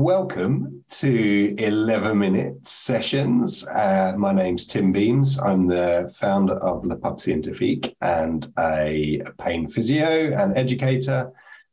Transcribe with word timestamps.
welcome 0.00 0.82
to 0.88 1.54
11 1.58 2.18
Minute 2.18 2.66
Sessions. 2.66 3.66
Uh, 3.66 4.14
my 4.16 4.32
name's 4.32 4.66
Tim 4.66 4.92
Beames. 4.92 5.38
I'm 5.38 5.66
the 5.66 6.10
founder 6.18 6.54
of 6.54 6.86
Le 6.86 6.96
Pub 6.96 7.20
Scientifique 7.20 7.94
and 8.00 8.50
a 8.58 9.20
pain 9.38 9.68
physio 9.68 10.32
and 10.34 10.56
educator. 10.56 11.30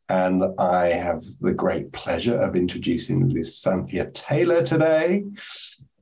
And 0.10 0.44
I 0.60 0.88
have 0.88 1.24
the 1.40 1.54
great 1.54 1.94
pleasure 1.94 2.38
of 2.38 2.58
introducing 2.58 3.30
Lissanthea 3.30 4.14
Taylor 4.14 4.62
today, 4.62 5.24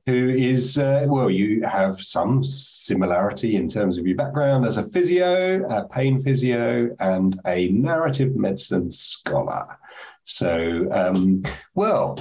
who 0.06 0.28
is, 0.30 0.78
uh, 0.78 1.04
well, 1.06 1.30
you 1.30 1.62
have 1.62 2.00
some 2.00 2.42
similarity 2.42 3.54
in 3.54 3.68
terms 3.68 3.98
of 3.98 4.06
your 4.06 4.16
background 4.16 4.66
as 4.66 4.78
a 4.78 4.82
physio, 4.82 5.64
a 5.68 5.86
pain 5.86 6.20
physio, 6.20 6.90
and 6.98 7.38
a 7.46 7.68
narrative 7.68 8.34
medicine 8.34 8.90
scholar. 8.90 9.78
So, 10.28 10.88
um, 10.90 11.44
well, 11.76 12.18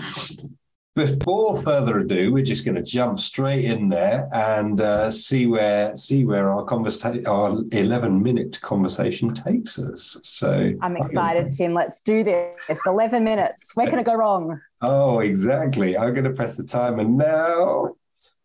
before 0.96 1.62
further 1.64 2.00
ado, 2.00 2.32
we're 2.32 2.44
just 2.44 2.64
going 2.64 2.76
to 2.76 2.84
jump 2.84 3.20
straight 3.20 3.66
in 3.66 3.90
there 3.90 4.30
and 4.32 4.80
uh, 4.80 5.10
see 5.10 5.48
where 5.48 5.98
see 5.98 6.24
where 6.24 6.50
our 6.50 6.64
conversation, 6.64 7.26
our 7.26 7.64
eleven 7.72 8.22
minute 8.22 8.62
conversation 8.62 9.34
takes 9.34 9.80
us. 9.80 10.18
So 10.22 10.72
I'm 10.82 10.96
excited, 10.96 11.52
Tim. 11.52 11.74
Let's 11.74 12.00
do 12.00 12.24
this. 12.24 12.80
Eleven 12.86 13.24
minutes. 13.24 13.72
Where 13.74 13.88
can 13.88 13.98
it 13.98 14.06
go 14.06 14.14
wrong? 14.14 14.62
Oh, 14.82 15.20
exactly. 15.20 15.98
I'm 15.98 16.14
going 16.14 16.26
to 16.26 16.30
press 16.30 16.56
the 16.56 16.64
timer 16.64 17.04
now, 17.04 17.96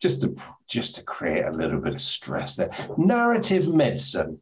just 0.00 0.22
to 0.22 0.34
just 0.68 0.94
to 0.94 1.04
create 1.04 1.44
a 1.44 1.52
little 1.52 1.80
bit 1.80 1.92
of 1.92 2.00
stress 2.00 2.56
there. 2.56 2.70
Narrative 2.96 3.68
medicine 3.68 4.40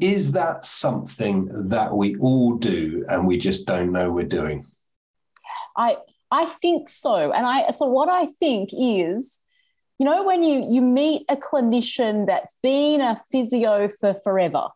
is 0.00 0.32
that 0.32 0.64
something 0.64 1.68
that 1.68 1.94
we 1.94 2.16
all 2.16 2.56
do 2.56 3.04
and 3.08 3.26
we 3.26 3.38
just 3.38 3.66
don't 3.66 3.92
know 3.92 4.10
we're 4.10 4.24
doing? 4.24 4.66
I 5.76 5.96
I 6.30 6.46
think 6.46 6.88
so. 6.88 7.32
And 7.32 7.46
I 7.46 7.70
so 7.70 7.86
what 7.86 8.08
I 8.08 8.26
think 8.26 8.70
is, 8.72 9.40
you 9.98 10.06
know, 10.06 10.24
when 10.24 10.42
you 10.42 10.66
you 10.68 10.80
meet 10.80 11.24
a 11.28 11.36
clinician 11.36 12.26
that's 12.26 12.56
been 12.62 13.00
a 13.00 13.20
physio 13.30 13.88
for 13.88 14.14
forever 14.14 14.68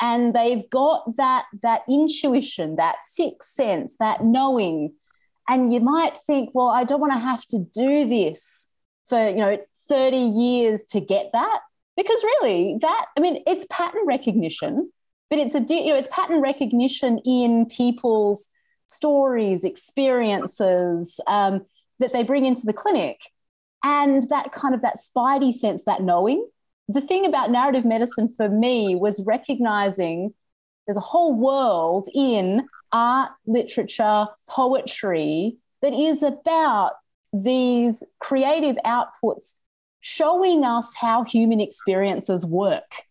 and 0.00 0.34
they've 0.34 0.68
got 0.68 1.16
that 1.16 1.46
that 1.62 1.82
intuition, 1.88 2.76
that 2.76 3.02
sixth 3.02 3.50
sense, 3.50 3.96
that 3.98 4.24
knowing, 4.24 4.92
and 5.48 5.72
you 5.72 5.80
might 5.80 6.18
think, 6.26 6.50
well, 6.54 6.68
I 6.68 6.84
don't 6.84 7.00
want 7.00 7.12
to 7.12 7.18
have 7.18 7.46
to 7.46 7.60
do 7.72 8.08
this 8.08 8.70
for, 9.08 9.28
you 9.28 9.36
know, 9.36 9.58
30 9.88 10.16
years 10.16 10.84
to 10.84 11.00
get 11.00 11.30
that 11.32 11.60
because 11.96 12.22
really 12.22 12.76
that 12.80 13.06
i 13.16 13.20
mean 13.20 13.42
it's 13.46 13.66
pattern 13.70 14.02
recognition 14.06 14.90
but 15.30 15.38
it's 15.38 15.54
a 15.54 15.60
you 15.68 15.88
know 15.88 15.96
it's 15.96 16.08
pattern 16.12 16.40
recognition 16.40 17.18
in 17.24 17.66
people's 17.66 18.50
stories 18.92 19.64
experiences 19.64 21.18
um, 21.26 21.64
that 21.98 22.12
they 22.12 22.22
bring 22.22 22.44
into 22.44 22.66
the 22.66 22.72
clinic. 22.72 23.22
And 23.82 24.22
that 24.28 24.52
kind 24.52 24.74
of 24.74 24.82
that 24.82 24.98
spidey 24.98 25.52
sense 25.52 25.84
that 25.84 26.02
knowing. 26.02 26.46
The 26.88 27.00
thing 27.00 27.26
about 27.26 27.50
narrative 27.50 27.84
medicine 27.84 28.32
for 28.36 28.48
me 28.48 28.94
was 28.94 29.22
recognizing 29.24 30.34
there's 30.86 30.96
a 30.96 31.00
whole 31.00 31.34
world 31.34 32.08
in 32.14 32.68
art 32.92 33.30
literature 33.46 34.26
poetry 34.48 35.56
that 35.80 35.94
is 35.94 36.22
about 36.22 36.92
these 37.32 38.04
creative 38.20 38.76
outputs 38.84 39.54
showing 40.02 40.64
us 40.64 40.94
how 40.96 41.22
human 41.22 41.60
experiences 41.60 42.44
work 42.44 43.04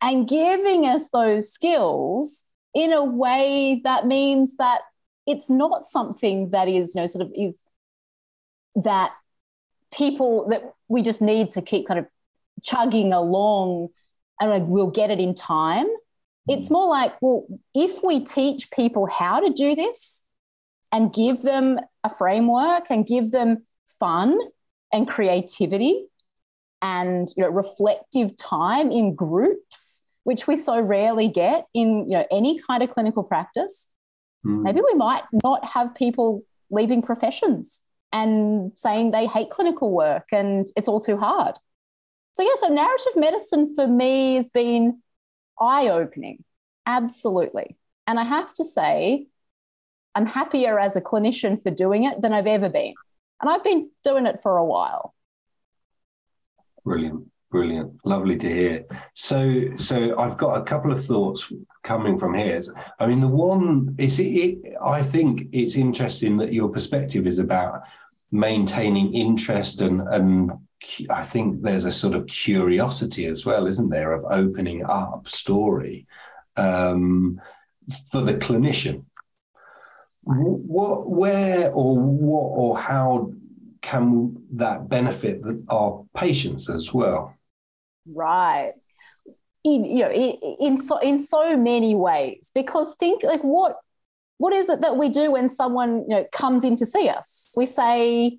and 0.00 0.28
giving 0.28 0.86
us 0.86 1.10
those 1.10 1.52
skills 1.52 2.44
in 2.72 2.92
a 2.92 3.02
way 3.02 3.80
that 3.82 4.06
means 4.06 4.56
that 4.56 4.82
it's 5.26 5.50
not 5.50 5.84
something 5.84 6.50
that 6.50 6.68
is, 6.68 6.94
you 6.94 7.00
know, 7.00 7.06
sort 7.06 7.26
of 7.26 7.32
is 7.34 7.64
that 8.76 9.12
people 9.92 10.48
that 10.50 10.62
we 10.86 11.02
just 11.02 11.20
need 11.20 11.50
to 11.50 11.60
keep 11.60 11.86
kind 11.88 11.98
of 11.98 12.06
chugging 12.62 13.12
along 13.12 13.88
and 14.40 14.50
like 14.50 14.64
we'll 14.66 14.86
get 14.86 15.10
it 15.10 15.18
in 15.18 15.34
time. 15.34 15.86
It's 16.46 16.70
more 16.70 16.88
like, 16.88 17.14
well, 17.20 17.44
if 17.74 18.04
we 18.04 18.20
teach 18.20 18.70
people 18.70 19.06
how 19.08 19.40
to 19.40 19.52
do 19.52 19.74
this 19.74 20.28
and 20.92 21.12
give 21.12 21.42
them 21.42 21.80
a 22.04 22.10
framework 22.10 22.84
and 22.88 23.04
give 23.04 23.32
them 23.32 23.64
fun 23.98 24.38
and 24.94 25.08
creativity 25.08 26.06
and 26.80 27.28
you 27.36 27.42
know 27.42 27.50
reflective 27.50 28.34
time 28.36 28.90
in 28.90 29.14
groups 29.14 30.06
which 30.22 30.46
we 30.46 30.56
so 30.56 30.80
rarely 30.80 31.28
get 31.28 31.66
in 31.74 32.08
you 32.08 32.16
know 32.16 32.24
any 32.30 32.58
kind 32.60 32.82
of 32.82 32.88
clinical 32.88 33.22
practice. 33.22 33.92
Mm. 34.46 34.62
maybe 34.62 34.80
we 34.80 34.94
might 34.94 35.24
not 35.42 35.64
have 35.64 35.94
people 35.94 36.42
leaving 36.70 37.02
professions 37.02 37.82
and 38.12 38.72
saying 38.76 39.10
they 39.10 39.26
hate 39.26 39.50
clinical 39.50 39.90
work 39.90 40.28
and 40.32 40.66
it's 40.76 40.86
all 40.86 41.00
too 41.00 41.16
hard. 41.16 41.56
So 42.34 42.42
yeah 42.42 42.56
so 42.56 42.68
narrative 42.68 43.16
medicine 43.16 43.74
for 43.74 43.86
me 43.88 44.36
has 44.36 44.50
been 44.50 45.02
eye-opening 45.60 46.44
absolutely. 46.86 47.76
And 48.06 48.20
i 48.20 48.22
have 48.22 48.52
to 48.54 48.64
say 48.64 49.26
i'm 50.14 50.26
happier 50.26 50.78
as 50.78 50.94
a 50.94 51.00
clinician 51.00 51.60
for 51.60 51.70
doing 51.70 52.04
it 52.04 52.20
than 52.22 52.32
i've 52.32 52.46
ever 52.46 52.68
been 52.68 52.94
and 53.40 53.50
I've 53.50 53.64
been 53.64 53.90
doing 54.02 54.26
it 54.26 54.40
for 54.42 54.56
a 54.56 54.64
while. 54.64 55.14
Brilliant. 56.84 57.30
Brilliant. 57.50 57.92
Lovely 58.04 58.36
to 58.38 58.52
hear. 58.52 58.84
So, 59.14 59.76
so 59.76 60.18
I've 60.18 60.36
got 60.36 60.60
a 60.60 60.64
couple 60.64 60.90
of 60.90 61.04
thoughts 61.04 61.52
coming 61.84 62.18
from 62.18 62.34
here. 62.34 62.60
I 62.98 63.06
mean, 63.06 63.20
the 63.20 63.28
one 63.28 63.94
is, 63.96 64.18
it, 64.18 64.24
it, 64.24 64.74
I 64.82 65.00
think 65.00 65.48
it's 65.52 65.76
interesting 65.76 66.36
that 66.38 66.52
your 66.52 66.68
perspective 66.68 67.28
is 67.28 67.38
about 67.38 67.82
maintaining 68.32 69.14
interest 69.14 69.82
and, 69.82 70.00
and 70.00 70.50
I 71.10 71.22
think 71.22 71.62
there's 71.62 71.84
a 71.84 71.92
sort 71.92 72.16
of 72.16 72.26
curiosity 72.26 73.26
as 73.26 73.46
well, 73.46 73.68
isn't 73.68 73.88
there, 73.88 74.12
of 74.12 74.24
opening 74.28 74.84
up 74.84 75.28
story 75.28 76.08
um, 76.56 77.40
for 78.10 78.20
the 78.20 78.34
clinician 78.34 79.04
what, 80.24 81.10
where, 81.10 81.70
or 81.70 81.98
what, 81.98 82.58
or 82.58 82.78
how 82.78 83.32
can 83.82 84.34
that 84.52 84.88
benefit 84.88 85.42
our 85.68 86.04
patients 86.16 86.70
as 86.70 86.92
well? 86.92 87.34
Right. 88.06 88.72
In 89.62 89.84
you 89.84 90.04
know, 90.04 90.10
in, 90.10 90.36
in 90.60 90.78
so 90.78 90.98
in 90.98 91.18
so 91.18 91.56
many 91.56 91.94
ways, 91.94 92.50
because 92.54 92.94
think 92.96 93.22
like 93.22 93.42
what 93.42 93.76
what 94.38 94.52
is 94.52 94.68
it 94.68 94.80
that 94.82 94.96
we 94.96 95.08
do 95.08 95.30
when 95.32 95.48
someone 95.48 96.02
you 96.08 96.16
know 96.16 96.26
comes 96.32 96.64
in 96.64 96.76
to 96.76 96.86
see 96.86 97.08
us? 97.08 97.48
We 97.56 97.64
say, 97.64 98.38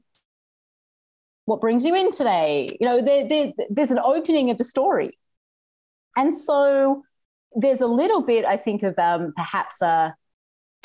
"What 1.46 1.62
brings 1.62 1.84
you 1.84 1.96
in 1.96 2.12
today?" 2.12 2.78
You 2.80 2.86
know, 2.86 3.02
there, 3.02 3.28
there, 3.28 3.54
there's 3.70 3.90
an 3.90 4.00
opening 4.04 4.52
of 4.52 4.60
a 4.60 4.64
story, 4.64 5.18
and 6.16 6.34
so 6.36 7.04
there's 7.56 7.82
a 7.82 7.88
little 7.88 8.22
bit, 8.22 8.46
I 8.46 8.58
think, 8.58 8.84
of 8.84 8.98
um, 9.00 9.34
perhaps 9.36 9.82
a 9.82 10.16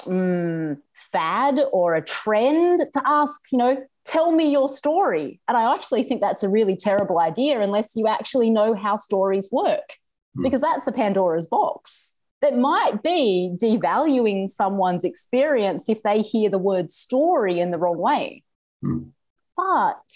mm, 0.03 0.77
fad 0.95 1.61
or 1.73 1.95
a 1.95 2.05
trend 2.05 2.79
to 2.93 3.03
ask, 3.05 3.41
you 3.53 3.59
know, 3.59 3.77
tell 4.05 4.33
me 4.33 4.51
your 4.51 4.69
story. 4.69 5.41
And 5.49 5.57
I 5.57 5.75
actually 5.75 6.03
think 6.03 6.21
that's 6.21 6.43
a 6.43 6.49
really 6.49 6.77
terrible 6.77 7.19
idea 7.19 7.61
unless 7.61 7.97
you 7.97 8.07
actually 8.07 8.51
know 8.51 8.75
how 8.75 8.97
stories 8.97 9.49
work, 9.53 9.97
mm. 10.37 10.43
because 10.43 10.61
that's 10.61 10.87
a 10.87 10.93
Pandora's 10.93 11.47
box. 11.47 12.17
That 12.43 12.57
might 12.57 13.03
be 13.03 13.55
devaluing 13.63 14.49
someone's 14.49 15.05
experience 15.05 15.91
if 15.91 16.03
they 16.03 16.23
hear 16.23 16.49
the 16.49 16.59
word 16.59 16.91
story 16.91 17.61
in 17.61 17.71
the 17.71 17.79
wrong 17.79 17.99
way. 17.99 18.43
Mm. 18.83 19.11
But 19.57 20.11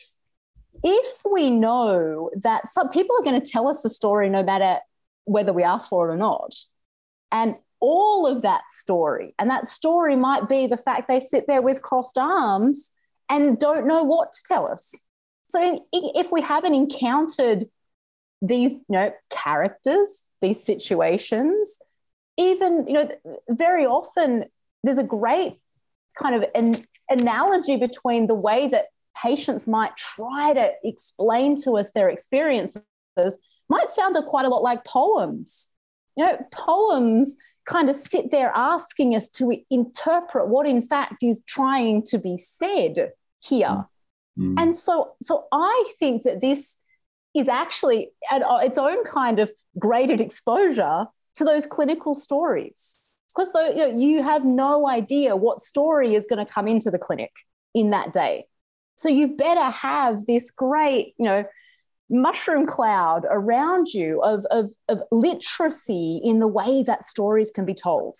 if 0.82 1.20
we 1.30 1.50
know 1.50 2.30
that 2.42 2.68
some 2.68 2.88
people 2.88 3.16
are 3.16 3.22
going 3.22 3.40
to 3.40 3.50
tell 3.50 3.68
us 3.68 3.84
a 3.84 3.90
story 3.90 4.30
no 4.30 4.42
matter 4.42 4.78
whether 5.24 5.52
we 5.52 5.62
ask 5.62 5.88
for 5.88 6.08
it 6.08 6.14
or 6.14 6.16
not, 6.16 6.54
and 7.30 7.56
all 7.84 8.26
of 8.26 8.40
that 8.40 8.62
story. 8.70 9.34
And 9.38 9.50
that 9.50 9.68
story 9.68 10.16
might 10.16 10.48
be 10.48 10.66
the 10.66 10.78
fact 10.78 11.06
they 11.06 11.20
sit 11.20 11.44
there 11.46 11.60
with 11.60 11.82
crossed 11.82 12.16
arms 12.16 12.92
and 13.28 13.58
don't 13.58 13.86
know 13.86 14.02
what 14.02 14.32
to 14.32 14.40
tell 14.48 14.66
us. 14.66 15.06
So 15.48 15.84
if 15.92 16.32
we 16.32 16.40
haven't 16.40 16.74
encountered 16.74 17.66
these, 18.40 18.72
you 18.72 18.84
know, 18.88 19.12
characters, 19.28 20.24
these 20.40 20.64
situations, 20.64 21.78
even, 22.38 22.86
you 22.86 22.94
know, 22.94 23.10
very 23.50 23.84
often 23.84 24.46
there's 24.82 24.98
a 24.98 25.04
great 25.04 25.60
kind 26.20 26.34
of 26.36 26.48
an 26.54 26.86
analogy 27.10 27.76
between 27.76 28.28
the 28.28 28.34
way 28.34 28.66
that 28.66 28.86
patients 29.22 29.66
might 29.66 29.94
try 29.98 30.54
to 30.54 30.72
explain 30.82 31.60
to 31.64 31.76
us 31.76 31.92
their 31.92 32.08
experiences 32.08 32.80
might 33.68 33.90
sound 33.90 34.16
quite 34.26 34.46
a 34.46 34.48
lot 34.48 34.62
like 34.62 34.84
poems. 34.86 35.70
You 36.16 36.24
know, 36.24 36.38
poems 36.50 37.36
kind 37.66 37.88
of 37.88 37.96
sit 37.96 38.30
there 38.30 38.52
asking 38.54 39.14
us 39.14 39.28
to 39.30 39.56
interpret 39.70 40.48
what 40.48 40.66
in 40.66 40.82
fact 40.82 41.22
is 41.22 41.42
trying 41.46 42.02
to 42.02 42.18
be 42.18 42.36
said 42.36 43.12
here. 43.40 43.86
Mm. 44.38 44.54
And 44.58 44.76
so 44.76 45.14
so 45.22 45.46
I 45.52 45.84
think 45.98 46.24
that 46.24 46.40
this 46.40 46.78
is 47.34 47.48
actually 47.48 48.10
at 48.30 48.42
its 48.62 48.78
own 48.78 49.02
kind 49.04 49.38
of 49.40 49.50
graded 49.78 50.20
exposure 50.20 51.06
to 51.36 51.44
those 51.44 51.66
clinical 51.66 52.14
stories. 52.14 52.96
because 53.28 53.50
you, 53.76 53.88
know, 53.88 53.98
you 53.98 54.22
have 54.22 54.44
no 54.44 54.88
idea 54.88 55.34
what 55.34 55.60
story 55.60 56.14
is 56.14 56.26
going 56.26 56.44
to 56.44 56.52
come 56.52 56.68
into 56.68 56.90
the 56.90 56.98
clinic 56.98 57.32
in 57.74 57.90
that 57.90 58.12
day. 58.12 58.46
So 58.96 59.08
you 59.08 59.28
better 59.36 59.64
have 59.64 60.26
this 60.26 60.50
great, 60.50 61.14
you 61.18 61.24
know, 61.24 61.44
mushroom 62.10 62.66
cloud 62.66 63.24
around 63.30 63.88
you 63.88 64.20
of, 64.22 64.44
of, 64.50 64.72
of 64.88 65.02
literacy 65.10 66.20
in 66.22 66.38
the 66.38 66.48
way 66.48 66.82
that 66.82 67.04
stories 67.04 67.50
can 67.50 67.64
be 67.64 67.74
told. 67.74 68.16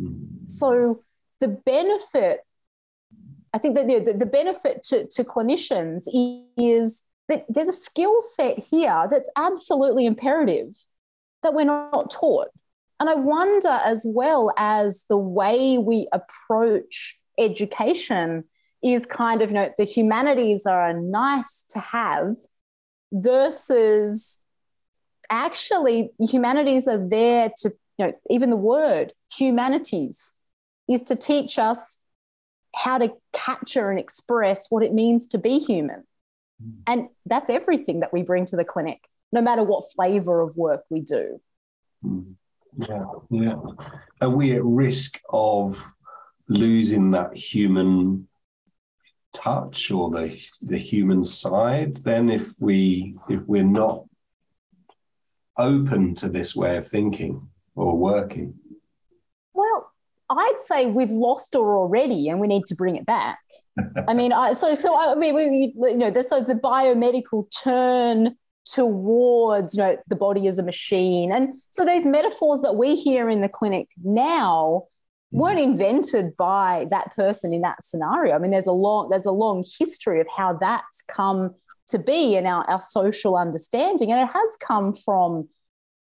Mm. 0.00 0.48
So 0.48 1.02
the 1.40 1.48
benefit, 1.48 2.40
I 3.52 3.58
think 3.58 3.76
that 3.76 3.86
the, 3.86 4.12
the 4.12 4.26
benefit 4.26 4.82
to, 4.84 5.06
to 5.06 5.24
clinicians 5.24 6.04
is 6.56 7.04
that 7.28 7.46
there's 7.48 7.68
a 7.68 7.72
skill 7.72 8.20
set 8.20 8.62
here 8.62 9.06
that's 9.10 9.30
absolutely 9.36 10.06
imperative 10.06 10.74
that 11.42 11.54
we're 11.54 11.64
not 11.64 12.10
taught. 12.10 12.48
And 12.98 13.08
I 13.08 13.14
wonder 13.14 13.80
as 13.82 14.04
well 14.06 14.52
as 14.58 15.06
the 15.08 15.16
way 15.16 15.78
we 15.78 16.06
approach 16.12 17.18
education 17.38 18.44
is 18.82 19.06
kind 19.06 19.40
of, 19.40 19.50
you 19.50 19.54
know, 19.54 19.70
the 19.78 19.84
humanities 19.84 20.66
are 20.66 20.92
nice 20.92 21.64
to 21.70 21.78
have 21.78 22.36
versus 23.12 24.40
actually 25.30 26.10
humanities 26.18 26.88
are 26.88 27.08
there 27.08 27.50
to, 27.58 27.70
you 27.98 28.06
know, 28.06 28.12
even 28.28 28.50
the 28.50 28.56
word 28.56 29.12
humanities 29.32 30.34
is 30.88 31.02
to 31.04 31.16
teach 31.16 31.58
us 31.58 32.00
how 32.74 32.98
to 32.98 33.12
capture 33.32 33.90
and 33.90 33.98
express 33.98 34.70
what 34.70 34.82
it 34.82 34.92
means 34.92 35.28
to 35.28 35.38
be 35.38 35.58
human. 35.58 36.04
Mm. 36.62 36.74
And 36.86 37.08
that's 37.26 37.50
everything 37.50 38.00
that 38.00 38.12
we 38.12 38.22
bring 38.22 38.44
to 38.46 38.56
the 38.56 38.64
clinic, 38.64 39.06
no 39.32 39.40
matter 39.40 39.62
what 39.62 39.92
flavor 39.92 40.40
of 40.40 40.56
work 40.56 40.84
we 40.90 41.00
do. 41.00 41.40
Mm. 42.04 42.34
Yeah, 42.76 43.04
yeah. 43.30 43.56
Are 44.20 44.30
we 44.30 44.54
at 44.54 44.64
risk 44.64 45.20
of 45.28 45.82
losing 46.48 47.10
that 47.12 47.36
human 47.36 48.28
touch 49.32 49.90
or 49.90 50.10
the 50.10 50.38
the 50.62 50.78
human 50.78 51.24
side 51.24 51.96
then 51.98 52.28
if 52.30 52.52
we 52.58 53.16
if 53.28 53.40
we're 53.46 53.62
not 53.62 54.04
open 55.56 56.14
to 56.14 56.28
this 56.28 56.56
way 56.56 56.76
of 56.76 56.88
thinking 56.88 57.46
or 57.74 57.96
working. 57.96 58.54
Well 59.52 59.90
i'd 60.32 60.60
say 60.60 60.86
we've 60.86 61.10
lost 61.10 61.54
her 61.54 61.76
already 61.76 62.28
and 62.28 62.38
we 62.38 62.46
need 62.46 62.64
to 62.66 62.74
bring 62.74 62.96
it 62.96 63.06
back. 63.06 63.38
I 64.08 64.14
mean 64.14 64.32
I, 64.32 64.52
so 64.52 64.74
so 64.74 64.96
i 64.96 65.14
mean 65.14 65.34
we, 65.34 65.72
you 65.90 65.96
know 65.96 66.10
the, 66.10 66.22
so 66.22 66.40
the 66.40 66.54
biomedical 66.54 67.46
turn 67.62 68.36
towards 68.64 69.74
you 69.74 69.82
know 69.82 69.96
the 70.08 70.16
body 70.16 70.46
as 70.46 70.58
a 70.58 70.62
machine. 70.62 71.32
And 71.32 71.54
so 71.70 71.84
these 71.84 72.06
metaphors 72.06 72.60
that 72.62 72.76
we 72.76 72.96
hear 72.96 73.28
in 73.28 73.40
the 73.40 73.48
clinic 73.48 73.88
now 74.02 74.84
weren't 75.32 75.58
mm-hmm. 75.58 75.72
invented 75.72 76.36
by 76.36 76.86
that 76.90 77.14
person 77.14 77.52
in 77.52 77.62
that 77.62 77.84
scenario. 77.84 78.34
I 78.34 78.38
mean, 78.38 78.50
there's 78.50 78.66
a 78.66 78.72
long 78.72 79.08
there's 79.10 79.26
a 79.26 79.32
long 79.32 79.64
history 79.78 80.20
of 80.20 80.26
how 80.34 80.54
that's 80.54 81.02
come 81.02 81.54
to 81.88 81.98
be 81.98 82.36
in 82.36 82.46
our, 82.46 82.68
our 82.70 82.80
social 82.80 83.36
understanding, 83.36 84.10
and 84.12 84.20
it 84.20 84.32
has 84.32 84.56
come 84.60 84.94
from 84.94 85.48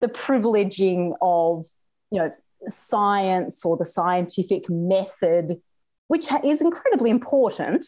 the 0.01 0.09
privileging 0.09 1.13
of 1.23 1.65
you 2.11 2.19
know 2.19 2.31
science 2.69 3.65
or 3.65 3.77
the 3.77 3.85
scientific 3.85 4.69
method, 4.69 5.61
which 6.09 6.27
is 6.45 6.61
incredibly 6.61 7.11
important. 7.11 7.87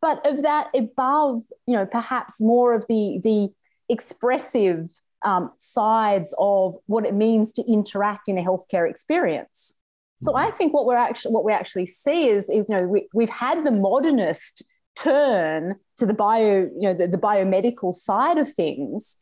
But 0.00 0.26
of 0.26 0.42
that 0.42 0.68
above, 0.74 1.42
you 1.66 1.76
know, 1.76 1.86
perhaps 1.86 2.40
more 2.40 2.74
of 2.74 2.84
the 2.88 3.20
the 3.22 3.50
expressive 3.88 4.88
um, 5.24 5.50
sides 5.58 6.34
of 6.38 6.74
what 6.86 7.06
it 7.06 7.14
means 7.14 7.52
to 7.52 7.62
interact 7.68 8.28
in 8.28 8.36
a 8.36 8.42
healthcare 8.42 8.88
experience. 8.88 9.81
So 10.22 10.36
I 10.36 10.50
think 10.50 10.72
what 10.72 10.86
we're 10.86 10.96
actually 10.96 11.32
what 11.32 11.44
we 11.44 11.52
actually 11.52 11.86
see 11.86 12.28
is 12.28 12.48
is 12.48 12.66
you 12.68 12.76
know 12.76 12.84
we, 12.84 13.08
we've 13.12 13.28
had 13.28 13.64
the 13.64 13.72
modernist 13.72 14.62
turn 14.94 15.74
to 15.96 16.06
the 16.06 16.14
bio 16.14 16.68
you 16.78 16.88
know 16.88 16.94
the, 16.94 17.08
the 17.08 17.18
biomedical 17.18 17.92
side 17.92 18.38
of 18.38 18.48
things. 18.48 19.18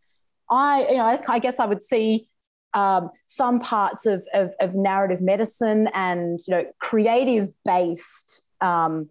I 0.51 0.87
you 0.91 0.99
know 0.99 1.07
I, 1.07 1.21
I 1.27 1.39
guess 1.39 1.59
I 1.59 1.65
would 1.65 1.83
see 1.83 2.29
um, 2.75 3.11
some 3.27 3.61
parts 3.61 4.07
of, 4.07 4.23
of, 4.33 4.53
of, 4.61 4.77
narrative 4.77 5.21
medicine 5.21 5.89
and 5.93 6.39
you 6.47 6.55
know 6.55 6.65
creative 6.79 7.53
based 7.65 8.43
um, 8.61 9.09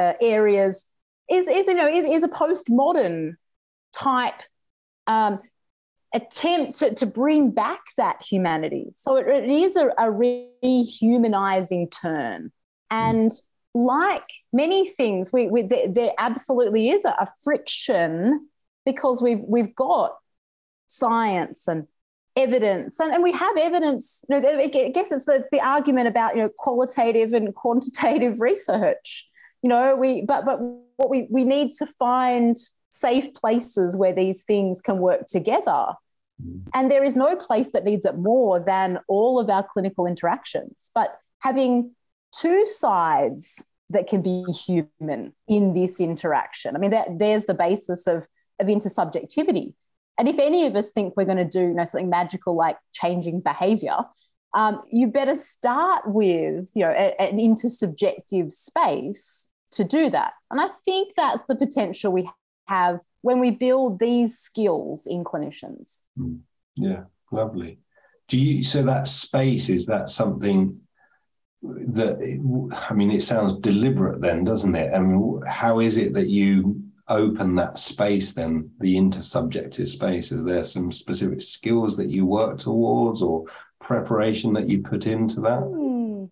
uh, 0.00 0.14
areas 0.22 0.86
is, 1.28 1.46
is 1.48 1.66
you 1.66 1.74
know 1.74 1.88
is, 1.88 2.04
is 2.04 2.22
a 2.22 2.28
postmodern 2.28 3.34
type 3.92 4.40
um, 5.06 5.40
attempt 6.14 6.78
to, 6.78 6.94
to 6.94 7.06
bring 7.06 7.50
back 7.50 7.80
that 7.96 8.22
humanity. 8.22 8.92
So 8.96 9.16
it, 9.16 9.26
it 9.26 9.48
is 9.48 9.76
a, 9.76 9.88
a 9.98 10.10
rehumanizing 10.10 11.90
turn. 11.90 12.52
Hmm. 12.90 12.96
And 12.96 13.32
like 13.74 14.30
many 14.52 14.88
things, 14.88 15.32
we, 15.32 15.48
we 15.48 15.62
there, 15.62 15.88
there, 15.88 16.12
absolutely 16.18 16.90
is 16.90 17.04
a, 17.04 17.10
a, 17.10 17.28
friction 17.44 18.48
because 18.86 19.20
we've 19.20 19.42
we've 19.46 19.74
got 19.74 20.16
science 20.86 21.68
and 21.68 21.86
evidence, 22.36 23.00
and, 23.00 23.12
and 23.12 23.22
we 23.22 23.32
have 23.32 23.56
evidence. 23.58 24.24
You 24.30 24.40
know, 24.40 24.58
I 24.58 24.68
guess 24.68 25.12
it's 25.12 25.26
the, 25.26 25.44
the 25.52 25.60
argument 25.60 26.08
about 26.08 26.36
you 26.36 26.42
know 26.42 26.50
qualitative 26.56 27.34
and 27.34 27.54
quantitative 27.54 28.40
research. 28.40 29.28
You 29.62 29.68
know, 29.68 29.94
we 29.94 30.22
but 30.22 30.46
but 30.46 30.58
what 30.96 31.10
we 31.10 31.26
we 31.28 31.44
need 31.44 31.72
to 31.74 31.86
find 31.86 32.56
safe 32.98 33.34
places 33.34 33.96
where 33.96 34.12
these 34.12 34.42
things 34.42 34.80
can 34.80 34.98
work 34.98 35.26
together. 35.26 35.94
And 36.74 36.90
there 36.90 37.04
is 37.04 37.16
no 37.16 37.34
place 37.36 37.72
that 37.72 37.84
needs 37.84 38.04
it 38.04 38.18
more 38.18 38.60
than 38.60 38.98
all 39.08 39.40
of 39.40 39.48
our 39.48 39.62
clinical 39.62 40.06
interactions. 40.06 40.90
But 40.94 41.18
having 41.40 41.92
two 42.38 42.66
sides 42.66 43.64
that 43.90 44.06
can 44.08 44.20
be 44.20 44.44
human 44.52 45.32
in 45.48 45.74
this 45.74 46.00
interaction, 46.00 46.76
I 46.76 46.78
mean, 46.78 46.90
that, 46.90 47.18
there's 47.18 47.46
the 47.46 47.54
basis 47.54 48.06
of, 48.06 48.26
of 48.58 48.66
intersubjectivity. 48.66 49.74
And 50.18 50.28
if 50.28 50.38
any 50.38 50.66
of 50.66 50.76
us 50.76 50.90
think 50.90 51.14
we're 51.16 51.24
going 51.24 51.36
to 51.38 51.44
do 51.44 51.60
you 51.60 51.74
know, 51.74 51.84
something 51.84 52.10
magical 52.10 52.54
like 52.54 52.76
changing 52.92 53.40
behavior, 53.40 53.98
um, 54.54 54.82
you 54.90 55.06
better 55.06 55.34
start 55.34 56.02
with 56.06 56.68
you 56.74 56.82
know, 56.82 56.90
a, 56.90 57.20
an 57.20 57.38
intersubjective 57.38 58.52
space 58.52 59.50
to 59.72 59.84
do 59.84 60.10
that. 60.10 60.32
And 60.50 60.60
I 60.60 60.68
think 60.84 61.12
that's 61.16 61.44
the 61.44 61.56
potential 61.56 62.12
we 62.12 62.28
have 62.66 63.00
when 63.22 63.40
we 63.40 63.50
build 63.50 63.98
these 63.98 64.38
skills 64.38 65.06
in 65.06 65.24
clinicians. 65.24 66.02
Hmm. 66.16 66.36
Yeah, 66.76 67.04
lovely. 67.30 67.78
Do 68.28 68.38
you 68.38 68.62
so 68.62 68.82
that 68.82 69.06
space 69.06 69.68
is 69.68 69.86
that 69.86 70.10
something 70.10 70.80
that 71.62 72.18
I 72.88 72.94
mean 72.94 73.10
it 73.10 73.22
sounds 73.22 73.54
deliberate 73.54 74.20
then, 74.20 74.44
doesn't 74.44 74.74
it? 74.74 74.92
I 74.94 74.98
mean, 74.98 75.40
how 75.46 75.80
is 75.80 75.96
it 75.96 76.12
that 76.14 76.28
you 76.28 76.82
open 77.08 77.54
that 77.54 77.78
space 77.78 78.32
then, 78.32 78.70
the 78.80 78.96
intersubjective 78.96 79.86
space? 79.86 80.32
Is 80.32 80.44
there 80.44 80.64
some 80.64 80.90
specific 80.90 81.40
skills 81.40 81.96
that 81.96 82.10
you 82.10 82.26
work 82.26 82.58
towards 82.58 83.22
or 83.22 83.44
preparation 83.80 84.52
that 84.54 84.68
you 84.68 84.82
put 84.82 85.06
into 85.06 85.40
that? 85.42 85.60
Hmm. 85.60 86.24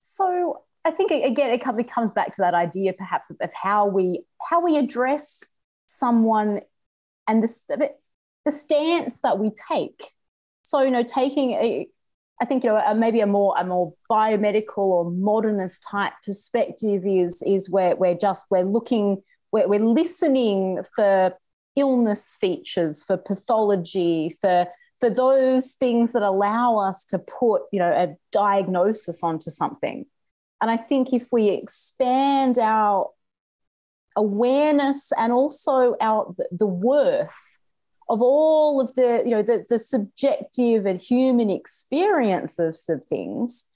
So 0.00 0.62
I 0.84 0.90
think 0.90 1.10
again, 1.10 1.50
it 1.50 1.60
comes 1.88 2.12
back 2.12 2.32
to 2.32 2.42
that 2.42 2.54
idea, 2.54 2.92
perhaps, 2.92 3.30
of, 3.30 3.36
of 3.40 3.50
how 3.54 3.86
we 3.86 4.24
how 4.48 4.60
we 4.64 4.78
address 4.78 5.44
someone 5.86 6.60
and 7.28 7.42
the 7.42 7.90
the 8.44 8.52
stance 8.52 9.20
that 9.20 9.38
we 9.38 9.50
take. 9.70 10.02
So 10.62 10.82
you 10.82 10.90
know, 10.90 11.02
taking 11.02 11.52
a, 11.52 11.86
I 12.40 12.44
think 12.44 12.64
you 12.64 12.70
know 12.70 12.82
a, 12.84 12.94
maybe 12.94 13.20
a 13.20 13.26
more 13.26 13.54
a 13.58 13.64
more 13.64 13.92
biomedical 14.10 14.78
or 14.78 15.10
modernist 15.10 15.84
type 15.88 16.14
perspective 16.24 17.02
is 17.06 17.42
is 17.46 17.68
where 17.68 17.96
we're 17.96 18.16
just 18.16 18.46
we're 18.50 18.64
looking 18.64 19.22
we're, 19.52 19.68
we're 19.68 19.80
listening 19.80 20.82
for 20.96 21.34
illness 21.76 22.36
features 22.40 23.04
for 23.04 23.16
pathology 23.16 24.36
for 24.40 24.66
for 24.98 25.10
those 25.10 25.72
things 25.72 26.12
that 26.12 26.22
allow 26.22 26.78
us 26.78 27.04
to 27.06 27.18
put 27.18 27.62
you 27.72 27.78
know 27.78 27.90
a 27.90 28.16
diagnosis 28.32 29.22
onto 29.22 29.50
something 29.50 30.06
and 30.60 30.70
I 30.70 30.76
think 30.76 31.12
if 31.12 31.28
we 31.32 31.48
expand 31.48 32.58
our 32.58 33.10
awareness 34.16 35.12
and 35.16 35.32
also 35.32 35.96
our 36.00 36.34
the 36.50 36.66
worth 36.66 37.58
of 38.08 38.20
all 38.20 38.80
of 38.80 38.92
the 38.94 39.22
you 39.24 39.30
know 39.30 39.42
the, 39.42 39.64
the 39.68 39.78
subjective 39.78 40.84
and 40.84 41.00
human 41.00 41.48
experiences 41.48 42.88
of 42.88 43.04
things 43.04 43.70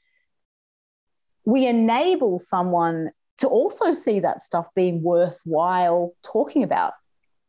we 1.44 1.66
enable 1.66 2.38
someone 2.38 3.10
to 3.38 3.46
also 3.46 3.92
see 3.92 4.20
that 4.20 4.42
stuff 4.42 4.66
being 4.74 5.02
worthwhile 5.02 6.14
talking 6.22 6.62
about. 6.62 6.94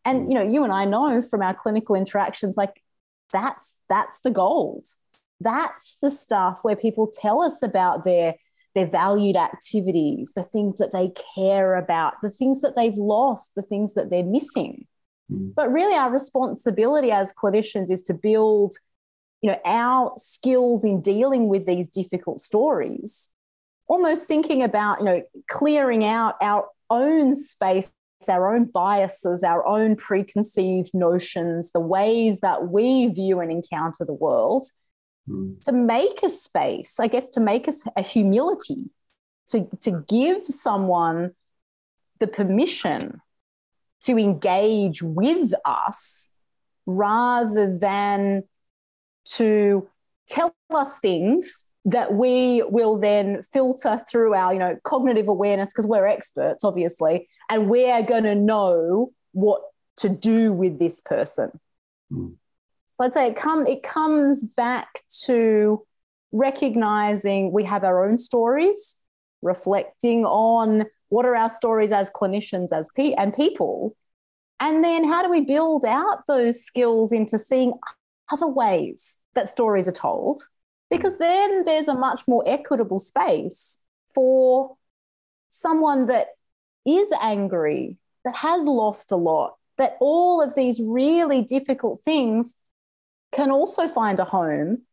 And 0.04 0.28
mm. 0.28 0.30
you 0.30 0.36
know 0.36 0.48
you 0.48 0.64
and 0.64 0.74
i 0.74 0.86
know 0.86 1.22
from 1.22 1.42
our 1.42 1.54
clinical 1.54 1.96
interactions 1.96 2.58
like 2.58 2.82
that's 3.32 3.76
that's 3.90 4.20
the 4.24 4.32
gold. 4.32 4.86
That's 5.42 5.98
the 6.02 6.12
stuff 6.12 6.60
where 6.64 6.76
people 6.76 7.12
tell 7.12 7.42
us 7.42 7.62
about 7.62 8.06
their 8.06 8.36
their 8.76 8.86
valued 8.88 9.38
activities, 9.38 10.34
the 10.36 10.44
things 10.44 10.78
that 10.78 10.92
they 10.94 11.12
care 11.34 11.76
about, 11.76 12.16
the 12.22 12.30
things 12.30 12.62
that 12.62 12.76
they've 12.76 12.98
lost, 12.98 13.56
the 13.56 13.62
things 13.62 13.94
that 13.94 14.10
they're 14.10 14.24
missing. 14.24 14.86
Mm. 15.32 15.56
But 15.56 15.72
really, 15.72 15.96
our 15.96 16.12
responsibility 16.12 17.12
as 17.12 17.34
clinicians 17.34 17.90
is 17.90 18.04
to 18.04 18.14
build 18.14 18.74
you 19.42 19.52
know, 19.52 19.60
our 19.64 20.12
skills 20.18 20.84
in 20.84 21.02
dealing 21.02 21.48
with 21.48 21.68
these 21.68 21.92
difficult 21.92 22.42
stories, 22.42 23.34
almost 23.88 24.28
thinking 24.28 24.64
about, 24.64 25.00
you 25.00 25.06
know, 25.06 25.22
clearing 25.48 26.04
out 26.04 26.36
our 26.42 26.68
own 26.90 27.36
space, 27.36 27.94
our 28.28 28.56
own 28.56 28.66
biases, 28.66 29.44
our 29.44 29.64
own 29.68 29.96
preconceived 29.96 30.90
notions, 30.96 31.72
the 31.72 31.80
ways 31.80 32.40
that 32.40 32.70
we 32.70 33.06
view 33.08 33.40
and 33.40 33.52
encounter 33.52 34.04
the 34.04 34.14
world, 34.14 34.66
mm. 35.30 35.62
to 35.64 35.72
make 35.72 36.24
a 36.24 36.30
space, 36.30 37.00
I 37.00 37.08
guess, 37.08 37.30
to 37.30 37.40
make 37.40 37.68
us 37.68 37.88
a 37.96 38.02
humility, 38.02 38.90
to, 39.48 39.68
to 39.82 40.04
give 40.08 40.46
someone 40.46 41.34
the 42.20 42.28
permission 42.28 43.22
to 44.02 44.18
engage 44.18 45.02
with 45.02 45.54
us 45.66 46.32
rather 46.86 47.76
than 47.78 48.44
to 49.26 49.88
tell 50.28 50.56
us 50.74 51.00
things 51.00 51.66
that 51.86 52.14
we 52.14 52.64
will 52.64 53.00
then 53.00 53.42
filter 53.54 54.00
through 54.10 54.34
our 54.34 54.54
you 54.54 54.60
know 54.60 54.78
cognitive 54.84 55.28
awareness 55.28 55.70
because 55.70 55.88
we're 55.88 56.08
experts 56.08 56.64
obviously 56.64 57.28
and 57.50 57.70
we're 57.70 58.02
going 58.04 58.24
to 58.24 58.36
know 58.36 59.12
what 59.34 59.62
to 59.98 60.10
do 60.10 60.52
with 60.52 60.80
this 60.80 61.02
person 61.02 61.52
mm. 62.12 62.34
So 62.96 63.06
i'd 63.06 63.14
say 63.14 63.28
it 63.28 63.36
come 63.36 63.66
it 63.68 63.84
comes 63.84 64.44
back 64.44 65.02
to 65.24 65.86
recognizing 66.32 67.52
we 67.52 67.64
have 67.64 67.84
our 67.84 68.08
own 68.08 68.18
stories 68.18 69.02
reflecting 69.42 70.26
on 70.26 70.86
what 71.10 71.26
are 71.26 71.36
our 71.36 71.50
stories 71.50 71.92
as 71.92 72.10
clinicians 72.10 72.74
as 72.74 72.90
pe- 72.96 73.14
and 73.14 73.34
people. 73.34 73.96
And 74.60 74.84
then 74.84 75.08
how 75.08 75.22
do 75.22 75.30
we 75.30 75.42
build 75.42 75.86
out 75.86 76.26
those 76.28 76.64
skills 76.64 77.12
into 77.12 77.38
seeing 77.38 77.74
other 78.32 78.48
ways 78.48 79.22
that 79.36 79.48
stories 79.50 79.88
are 79.88 79.94
told, 79.94 80.40
because 80.90 81.18
then 81.18 81.66
there's 81.66 81.88
a 81.88 81.94
much 81.94 82.22
more 82.28 82.44
equitable 82.46 83.00
space 83.00 83.84
for 84.14 84.76
someone 85.50 86.08
that 86.08 86.30
is 86.86 87.12
angry, 87.22 87.98
that 88.24 88.36
has 88.36 88.66
lost 88.66 89.12
a 89.12 89.16
lot, 89.16 89.56
that 89.78 89.98
all 90.00 90.42
of 90.42 90.56
these 90.56 90.82
really 90.82 91.42
difficult 91.42 92.02
things 92.02 92.58
can 93.32 93.52
also 93.52 93.88
find 93.88 94.20
a 94.20 94.24
home 94.24 94.84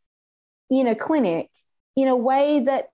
in 0.71 0.87
a 0.87 0.95
clinic 0.95 1.51
in 1.97 2.09
a 2.09 2.17
way 2.17 2.61
that 2.61 2.89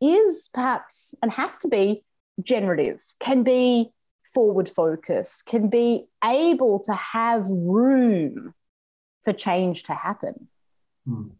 is 0.00 0.48
perhaps 0.52 1.14
and 1.22 1.30
has 1.32 1.58
to 1.58 1.68
be 1.68 2.04
generative, 2.42 3.00
can 3.20 3.42
be 3.42 3.90
forward 4.34 4.68
focused, 4.68 5.46
can 5.46 5.68
be 5.68 6.04
able 6.24 6.78
to 6.80 6.94
have 6.94 7.46
room 7.48 8.54
for 9.24 9.32
change 9.32 9.82
to 9.84 9.94
happen. 9.94 10.48
Mm. 11.08 11.30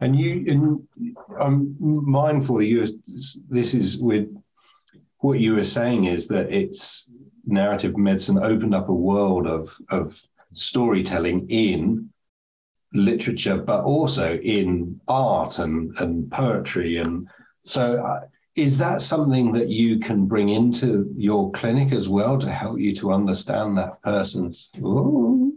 And 0.00 0.18
you, 0.18 0.44
and 0.48 1.16
I'm 1.38 1.76
mindful 1.78 2.56
that 2.56 2.66
you. 2.66 2.84
This 3.48 3.74
is 3.74 3.98
with 3.98 4.28
what 5.18 5.38
you 5.38 5.54
were 5.54 5.64
saying 5.64 6.04
is 6.04 6.26
that 6.28 6.52
it's 6.52 7.10
narrative 7.46 7.96
medicine 7.96 8.38
opened 8.38 8.74
up 8.74 8.88
a 8.88 8.94
world 8.94 9.46
of 9.46 9.76
of 9.90 10.20
storytelling 10.52 11.48
in 11.48 12.10
literature, 12.92 13.58
but 13.58 13.84
also 13.84 14.36
in 14.38 15.00
art 15.08 15.58
and 15.58 15.96
and 15.98 16.30
poetry, 16.30 16.98
and 16.98 17.28
so. 17.64 18.02
Uh, 18.02 18.20
is 18.56 18.76
that 18.76 19.00
something 19.00 19.52
that 19.52 19.68
you 19.68 20.00
can 20.00 20.26
bring 20.26 20.48
into 20.48 21.08
your 21.16 21.52
clinic 21.52 21.92
as 21.92 22.08
well 22.08 22.36
to 22.36 22.50
help 22.50 22.80
you 22.80 22.92
to 22.96 23.12
understand 23.12 23.78
that 23.78 24.02
person's 24.02 24.70
ooh, 24.80 25.56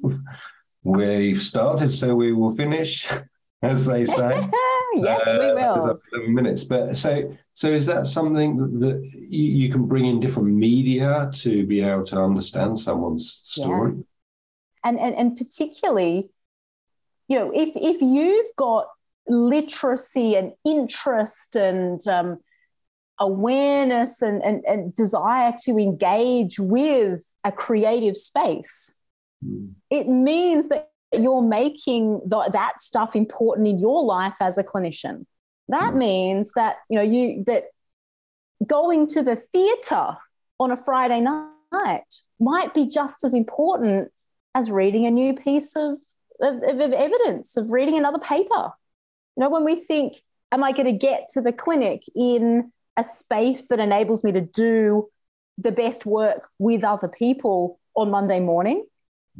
We've 0.83 1.41
started, 1.41 1.91
so 1.91 2.13
we 2.13 2.33
will 2.33 2.51
finish, 2.51 3.09
as 3.61 3.85
they 3.85 4.05
say. 4.05 4.47
yes, 4.95 5.27
uh, 5.27 5.37
we 5.39 5.53
will. 5.53 5.99
Eleven 6.11 6.33
minutes, 6.33 6.65
but 6.65 6.97
so 6.97 7.35
so 7.53 7.67
is 7.69 7.85
that 7.85 8.05
something 8.07 8.79
that, 8.79 9.01
you, 9.13 9.43
you, 9.43 9.71
can 9.71 9.85
bring 9.85 10.05
in 10.05 10.19
different 10.19 10.49
media 10.49 11.29
to 11.35 11.65
be 11.65 11.81
able 11.81 12.03
to 12.05 12.19
understand 12.19 12.77
someone's 12.77 13.41
story? 13.43 13.93
Yeah. 13.95 14.03
And, 14.83 14.99
and 14.99 15.15
and 15.15 15.37
particularly, 15.37 16.29
you 17.27 17.39
know, 17.39 17.51
if 17.53 17.71
if 17.75 18.01
you've 18.01 18.55
got 18.57 18.87
literacy 19.27 20.35
and 20.35 20.51
interest 20.65 21.55
and 21.55 22.05
um, 22.07 22.39
awareness 23.19 24.21
and, 24.21 24.43
and, 24.43 24.65
and 24.65 24.93
desire 24.93 25.53
to 25.63 25.77
engage 25.77 26.59
with 26.59 27.25
a 27.45 27.51
creative 27.51 28.17
space 28.17 28.99
it 29.89 30.07
means 30.07 30.69
that 30.69 30.89
you're 31.11 31.41
making 31.41 32.21
the, 32.25 32.49
that 32.51 32.81
stuff 32.81 33.15
important 33.15 33.67
in 33.67 33.79
your 33.79 34.03
life 34.03 34.35
as 34.41 34.57
a 34.57 34.63
clinician. 34.63 35.25
That 35.67 35.93
mm. 35.93 35.97
means 35.97 36.53
that 36.53 36.77
you 36.89 36.97
know 36.97 37.03
you 37.03 37.43
that 37.45 37.65
going 38.65 39.07
to 39.07 39.21
the 39.21 39.35
theater 39.35 40.17
on 40.59 40.71
a 40.71 40.77
Friday 40.77 41.21
night 41.21 42.21
might 42.39 42.73
be 42.73 42.87
just 42.87 43.23
as 43.23 43.33
important 43.33 44.11
as 44.55 44.71
reading 44.71 45.05
a 45.05 45.11
new 45.11 45.33
piece 45.33 45.75
of, 45.75 45.97
of, 46.41 46.55
of 46.63 46.93
evidence, 46.93 47.57
of 47.57 47.71
reading 47.71 47.97
another 47.97 48.19
paper. 48.19 48.71
You 49.35 49.41
know, 49.41 49.49
when 49.49 49.63
we 49.63 49.75
think, 49.75 50.15
am 50.51 50.63
I 50.63 50.71
going 50.71 50.85
to 50.85 50.91
get 50.91 51.27
to 51.33 51.41
the 51.41 51.53
clinic 51.53 52.03
in 52.15 52.71
a 52.97 53.03
space 53.03 53.67
that 53.67 53.79
enables 53.79 54.23
me 54.23 54.31
to 54.31 54.41
do 54.41 55.09
the 55.57 55.71
best 55.71 56.05
work 56.05 56.49
with 56.59 56.83
other 56.83 57.07
people 57.07 57.79
on 57.95 58.11
Monday 58.11 58.39
morning? 58.39 58.85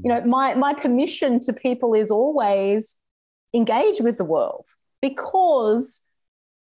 you 0.02 0.10
know 0.10 0.22
my 0.22 0.54
my 0.56 0.74
permission 0.74 1.40
to 1.40 1.54
people 1.54 1.94
is 1.94 2.10
always 2.10 2.98
engage 3.54 4.00
with 4.02 4.18
the 4.18 4.26
world 4.26 4.68
because 5.02 6.04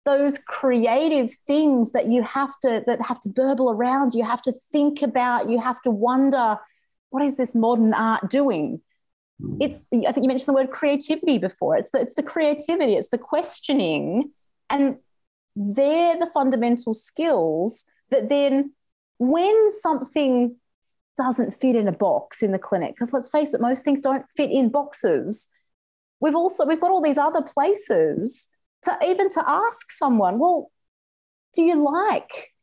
those 0.05 0.39
creative 0.39 1.31
things 1.45 1.91
that 1.91 2.07
you 2.07 2.23
have 2.23 2.57
to 2.61 2.83
that 2.87 3.01
have 3.01 3.19
to 3.19 3.29
burble 3.29 3.69
around 3.69 4.13
you 4.13 4.23
have 4.23 4.41
to 4.41 4.53
think 4.71 5.01
about 5.01 5.49
you 5.49 5.59
have 5.59 5.81
to 5.81 5.91
wonder 5.91 6.57
what 7.09 7.23
is 7.23 7.37
this 7.37 7.55
modern 7.55 7.93
art 7.93 8.29
doing? 8.29 8.81
Hmm. 9.41 9.57
it's 9.61 9.81
i 9.93 10.11
think 10.11 10.23
you 10.23 10.27
mentioned 10.27 10.47
the 10.47 10.53
word 10.53 10.71
creativity 10.71 11.37
before. 11.37 11.77
It's 11.77 11.91
the, 11.91 12.01
it's 12.01 12.15
the 12.15 12.23
creativity 12.23 12.95
it's 12.95 13.09
the 13.09 13.17
questioning 13.17 14.31
and 14.69 14.97
they're 15.55 16.17
the 16.17 16.27
fundamental 16.27 16.93
skills 16.93 17.85
that 18.11 18.29
then 18.29 18.73
when 19.17 19.71
something 19.71 20.55
doesn't 21.17 21.51
fit 21.51 21.75
in 21.75 21.87
a 21.87 21.91
box 21.91 22.41
in 22.41 22.53
the 22.53 22.59
clinic 22.59 22.95
because 22.95 23.11
let's 23.11 23.29
face 23.29 23.53
it 23.53 23.61
most 23.61 23.83
things 23.83 24.01
don't 24.01 24.25
fit 24.37 24.49
in 24.51 24.69
boxes. 24.69 25.49
We've 26.21 26.35
also 26.35 26.65
we've 26.65 26.79
got 26.79 26.91
all 26.91 27.01
these 27.01 27.17
other 27.17 27.41
places 27.41 28.49
to 28.83 28.97
even 29.05 29.29
to 29.31 29.43
ask 29.45 29.91
someone 29.91 30.39
well 30.39 30.71
do 31.53 31.63
you 31.63 31.83
like 31.83 32.53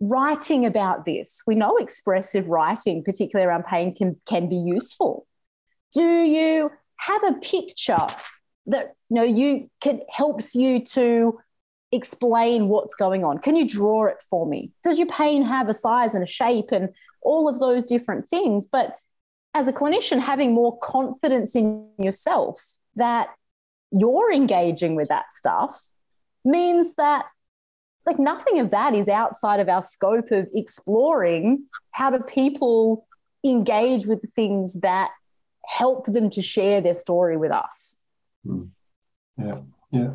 writing 0.00 0.64
about 0.64 1.04
this 1.04 1.42
we 1.46 1.54
know 1.54 1.76
expressive 1.76 2.48
writing 2.48 3.02
particularly 3.04 3.46
around 3.46 3.64
pain 3.64 3.94
can, 3.94 4.16
can 4.26 4.48
be 4.48 4.56
useful 4.56 5.26
do 5.92 6.22
you 6.22 6.70
have 6.96 7.24
a 7.24 7.34
picture 7.34 8.06
that 8.66 8.94
you 9.08 9.16
know 9.16 9.22
you 9.22 9.70
can 9.80 10.00
helps 10.08 10.54
you 10.54 10.82
to 10.84 11.38
explain 11.92 12.68
what's 12.68 12.94
going 12.94 13.24
on? 13.24 13.38
Can 13.38 13.56
you 13.56 13.66
draw 13.66 14.06
it 14.06 14.22
for 14.28 14.46
me? 14.46 14.70
Does 14.82 14.98
your 14.98 15.08
pain 15.08 15.42
have 15.42 15.68
a 15.68 15.74
size 15.74 16.14
and 16.14 16.22
a 16.22 16.26
shape 16.26 16.70
and 16.72 16.90
all 17.22 17.48
of 17.48 17.58
those 17.58 17.84
different 17.84 18.28
things? 18.28 18.66
But 18.66 18.96
as 19.54 19.66
a 19.66 19.72
clinician, 19.72 20.20
having 20.20 20.54
more 20.54 20.78
confidence 20.78 21.56
in 21.56 21.88
yourself 21.98 22.62
that 22.94 23.30
you're 23.90 24.32
engaging 24.32 24.94
with 24.94 25.08
that 25.08 25.32
stuff 25.32 25.88
means 26.44 26.94
that 26.94 27.26
like 28.06 28.18
nothing 28.18 28.58
of 28.58 28.70
that 28.70 28.94
is 28.94 29.08
outside 29.08 29.60
of 29.60 29.68
our 29.68 29.82
scope 29.82 30.30
of 30.30 30.48
exploring 30.54 31.64
how 31.92 32.10
do 32.10 32.20
people 32.20 33.06
engage 33.44 34.06
with 34.06 34.22
things 34.34 34.80
that 34.80 35.10
help 35.66 36.06
them 36.06 36.30
to 36.30 36.42
share 36.42 36.80
their 36.80 36.94
story 36.94 37.36
with 37.36 37.52
us. 37.52 38.02
Hmm. 38.44 38.64
Yeah, 39.38 39.58
yeah. 39.92 40.10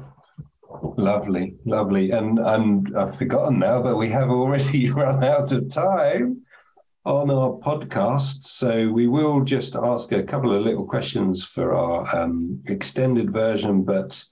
Lovely, 0.98 1.56
lovely. 1.65 2.12
And 2.12 2.39
and 2.39 2.98
I've 2.98 3.18
forgotten 3.18 3.60
now, 3.60 3.82
but 3.82 3.98
we 3.98 4.10
have 4.10 4.30
already 4.30 4.89
run 4.92 5.24
out 5.24 5.51
of 5.51 5.70
time 5.70 6.42
on 7.06 7.30
our 7.30 7.51
podcast. 7.60 8.44
So 8.44 8.92
we 8.92 9.08
will 9.08 9.42
just 9.42 9.75
ask 9.75 10.12
a 10.12 10.24
couple 10.24 10.51
of 10.51 10.63
little 10.63 10.86
questions 10.86 11.44
for 11.44 11.74
our 11.74 12.15
um, 12.15 12.62
extended 12.65 13.32
version. 13.32 13.84
But 13.84 14.24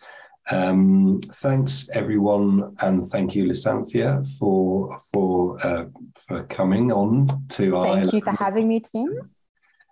um, 0.50 1.22
thanks 1.36 1.90
everyone, 1.94 2.76
and 2.80 3.08
thank 3.08 3.36
you, 3.36 3.46
Lissanthea, 3.46 4.26
for 4.38 4.98
for 5.12 5.66
uh, 5.66 5.86
for 6.28 6.44
coming 6.44 6.92
on 6.92 7.46
to 7.50 7.78
our. 7.78 7.96
Thank 7.96 8.14
you 8.14 8.22
for 8.22 8.32
having 8.32 8.68
me, 8.68 8.82
Tim. 8.82 9.30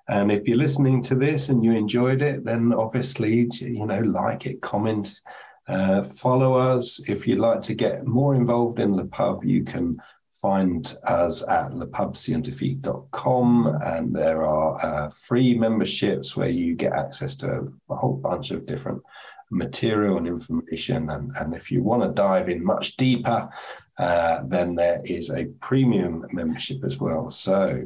And 0.09 0.31
if 0.31 0.47
you're 0.47 0.57
listening 0.57 1.01
to 1.03 1.15
this 1.15 1.49
and 1.49 1.63
you 1.63 1.71
enjoyed 1.71 2.21
it, 2.21 2.43
then 2.43 2.73
obviously 2.73 3.47
you 3.61 3.85
know 3.85 4.01
like 4.01 4.45
it, 4.45 4.61
comment 4.61 5.21
uh, 5.67 6.01
follow 6.01 6.53
us. 6.53 6.99
If 7.07 7.27
you'd 7.27 7.39
like 7.39 7.61
to 7.61 7.73
get 7.73 8.05
more 8.05 8.35
involved 8.35 8.79
in 8.79 8.97
the 8.97 9.05
pub, 9.05 9.45
you 9.45 9.63
can 9.63 10.01
find 10.41 10.95
us 11.03 11.47
at 11.47 11.71
lepubscientifique.com 11.71 13.79
and 13.85 14.13
there 14.15 14.43
are 14.43 14.83
uh, 14.83 15.07
free 15.09 15.55
memberships 15.55 16.35
where 16.35 16.49
you 16.49 16.75
get 16.75 16.93
access 16.93 17.35
to 17.35 17.71
a 17.89 17.95
whole 17.95 18.17
bunch 18.17 18.49
of 18.49 18.65
different 18.65 19.03
material 19.51 20.17
and 20.17 20.27
information. 20.27 21.09
And, 21.09 21.31
and 21.35 21.53
if 21.53 21.71
you 21.71 21.83
want 21.83 22.03
to 22.03 22.09
dive 22.09 22.49
in 22.49 22.63
much 22.63 22.97
deeper, 22.97 23.49
uh, 23.97 24.41
then 24.45 24.75
there 24.75 25.01
is 25.05 25.29
a 25.29 25.45
premium 25.59 26.25
membership 26.31 26.83
as 26.83 26.97
well. 26.97 27.29
So 27.29 27.83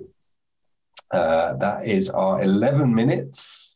uh, 1.11 1.53
that 1.55 1.87
is 1.87 2.09
our 2.09 2.41
11 2.41 2.93
minutes 2.93 3.74